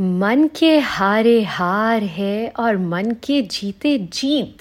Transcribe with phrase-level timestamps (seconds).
[0.00, 4.58] मन के हारे हार है और मन के जीते जीत।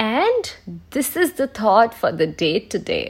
[0.00, 0.46] And
[0.94, 3.00] this is the thought for the day today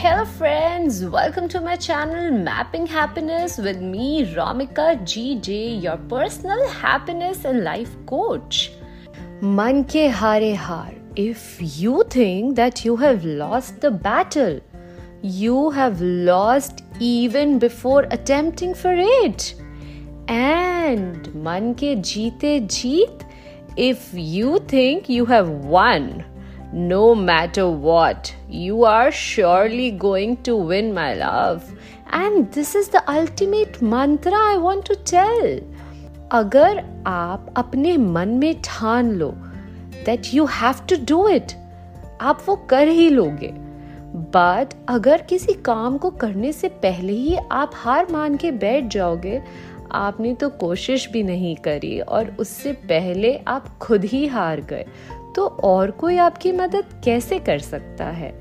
[0.00, 6.66] hello friends welcome to my channel mapping happiness with me Romika G J your personal
[6.84, 8.68] happiness and life coach
[9.44, 14.60] मन के हारे हार। If you think that you have lost the battle
[15.24, 19.55] you have lost even before attempting for it.
[20.27, 23.25] And man ke jeete jeet,
[23.77, 26.23] if you think you have won,
[26.73, 31.71] no matter what, you are surely going to win, my love.
[32.11, 35.59] And this is the ultimate mantra I want to tell.
[36.31, 39.29] अगर आप अपने मन में ठान लो
[40.05, 41.51] that you have to do it
[42.21, 43.53] आप वो कर ही लोगे
[44.14, 49.42] बट अगर किसी काम को करने से पहले ही आप हार मान के बैठ जाओगे,
[49.92, 54.86] आपने तो कोशिश भी नहीं करी और उससे पहले आप खुद ही हार गए।
[55.36, 58.40] तो और कोई आपकी मदद कैसे कर सकता है?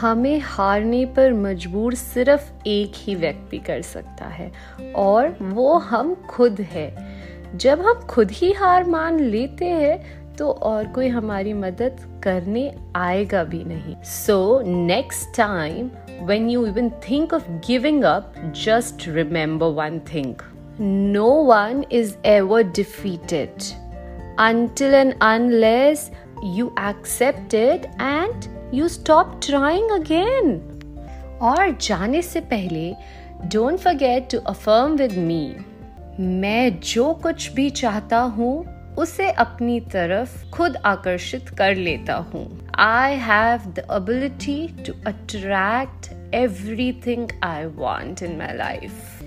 [0.00, 4.52] हमें हारने पर मजबूर सिर्फ़ एक ही व्यक्ति कर सकता है
[4.94, 7.08] और वो हम खुद है।
[7.54, 13.44] जब हम खुद ही हार मान लेते हैं तो और कोई हमारी मदद करने आएगा
[13.44, 15.90] भी नहीं। So next time
[16.22, 20.34] when you even think of giving up just remember one thing
[20.80, 23.52] no one is ever defeated
[24.38, 26.10] and unless
[26.42, 30.60] you accept it and you stop trying again.
[31.42, 32.94] और जाने से पहले
[33.44, 35.56] don't forget to affirm with me
[36.20, 42.46] मैं जो कुछ भी चाहता हूँ उसे अपनी तरफ़ खुद आकर्षित कर लेता हूँ
[42.80, 49.20] I have the ability to attract everything I want in my life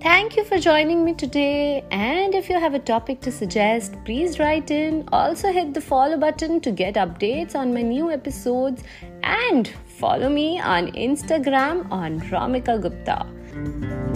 [0.00, 1.82] Thank you for joining me today.
[1.90, 5.00] And if you have a topic to suggest, please write in.
[5.10, 8.84] Also, hit the follow button to get updates on my new episodes.
[9.22, 14.15] And follow me on Instagram on Ramika Gupta.